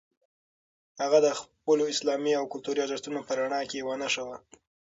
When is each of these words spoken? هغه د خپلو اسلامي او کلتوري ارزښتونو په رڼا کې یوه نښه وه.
هغه 1.01 1.17
د 1.25 1.27
خپلو 1.39 1.83
اسلامي 1.93 2.33
او 2.39 2.45
کلتوري 2.53 2.79
ارزښتونو 2.83 3.19
په 3.27 3.31
رڼا 3.39 3.61
کې 3.69 3.75
یوه 3.81 3.95
نښه 4.01 4.23
وه. 4.27 4.37